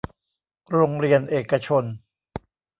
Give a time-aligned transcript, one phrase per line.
[0.71, 1.83] โรงเรียนเอกชน